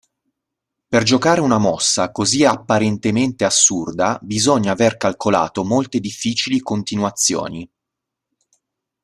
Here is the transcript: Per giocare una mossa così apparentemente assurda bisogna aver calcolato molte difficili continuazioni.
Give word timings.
Per 0.87 1.03
giocare 1.03 1.41
una 1.41 1.59
mossa 1.59 2.11
così 2.11 2.43
apparentemente 2.43 3.45
assurda 3.45 4.17
bisogna 4.23 4.71
aver 4.71 4.97
calcolato 4.97 5.63
molte 5.63 5.99
difficili 5.99 6.59
continuazioni. 6.59 7.71